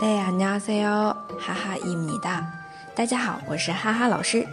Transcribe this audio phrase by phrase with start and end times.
[0.00, 2.44] 네 안녕하세요， 哈哈伊米哒。
[2.94, 4.46] 大家好，我是哈哈老师。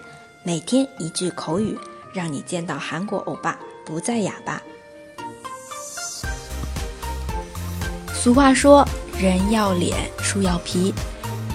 [0.44, 1.78] 每天一句口语，
[2.14, 4.62] 让你见到韩国欧巴不再哑巴。
[8.14, 8.88] 俗话说，
[9.20, 10.94] 人要脸，树要皮。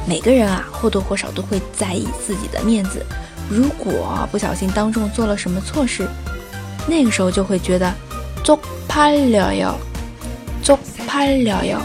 [0.06, 3.04] 每个人啊，或多或少都会在意自己的面子。
[3.48, 6.08] 如果不小心当众做了什么错事，
[6.88, 7.92] 那个时候就会觉得
[8.42, 9.74] 쪽팔려 요，
[10.64, 11.78] 쪽팔려 요，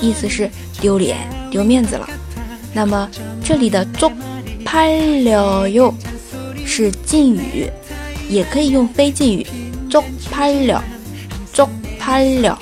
[0.00, 0.50] 意思是
[0.80, 1.16] 丢脸。
[1.50, 2.08] 丢面子了，
[2.72, 3.10] 那么
[3.42, 4.12] 这里的쪽
[4.64, 5.92] 拍了哟
[6.64, 7.68] 是敬语，
[8.28, 9.44] 也可以用非敬语
[9.90, 10.84] 쪽拍了，
[11.52, 12.56] 쪽拍了，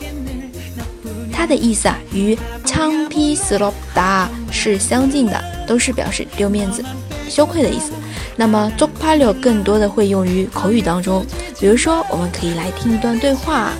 [1.30, 2.34] 它的意思啊与
[2.64, 6.82] 창피스럽다是相近的，都是表示丢面子、
[7.28, 7.92] 羞愧的意思。
[8.36, 11.26] 那么쪽拍了更多的会用于口语当中，
[11.60, 13.72] 比如说我们可以来听一段对话，